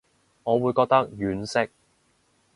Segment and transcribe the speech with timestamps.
[0.43, 1.69] 我會覺得婉惜